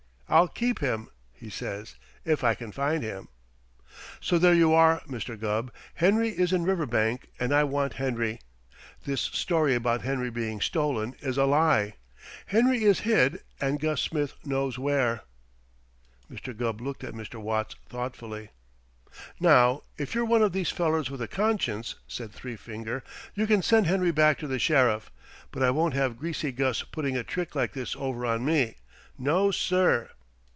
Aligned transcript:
I'll 0.33 0.47
keep 0.47 0.79
him,' 0.79 1.09
he 1.33 1.49
says, 1.49 1.95
'if 2.23 2.41
I 2.41 2.55
can 2.55 2.71
find 2.71 3.03
him.' 3.03 3.27
So 4.21 4.37
there 4.37 4.53
you 4.53 4.71
are, 4.73 5.01
Mr. 5.01 5.37
Gubb. 5.37 5.73
Henry 5.95 6.29
is 6.29 6.53
in 6.53 6.63
Riverbank, 6.63 7.27
and 7.37 7.53
I 7.53 7.65
want 7.65 7.95
Henry. 7.95 8.39
This 9.03 9.19
story 9.19 9.75
about 9.75 10.03
Henry 10.03 10.29
being 10.29 10.61
stolen 10.61 11.17
is 11.19 11.37
a 11.37 11.43
lie. 11.43 11.95
Henry 12.45 12.85
is 12.85 13.01
hid, 13.01 13.41
and 13.59 13.77
Gus 13.81 13.99
Smith 14.01 14.35
knows 14.45 14.79
where." 14.79 15.23
Mr. 16.31 16.55
Gubb 16.55 16.79
looked 16.79 17.03
at 17.03 17.13
Mr. 17.13 17.35
Watts 17.35 17.75
thoughtfully. 17.89 18.51
"Now, 19.37 19.81
if 19.97 20.15
you're 20.15 20.23
one 20.23 20.43
of 20.43 20.53
these 20.53 20.69
fellers 20.71 21.11
with 21.11 21.21
a 21.21 21.27
conscience," 21.27 21.95
said 22.07 22.31
Three 22.31 22.55
Finger, 22.55 23.03
"you 23.35 23.45
can 23.45 23.61
send 23.61 23.85
Henry 23.87 24.11
back 24.11 24.37
to 24.37 24.47
the 24.47 24.59
Sheriff. 24.59 25.11
But 25.51 25.61
I 25.61 25.71
won't 25.71 25.93
have 25.93 26.17
Greasy 26.17 26.53
Gus 26.53 26.83
putting 26.83 27.17
a 27.17 27.23
trick 27.25 27.53
like 27.53 27.73
this 27.73 27.97
over 27.97 28.25
on 28.25 28.45
me! 28.45 28.77
No, 29.17 29.51
sir!" 29.51 30.09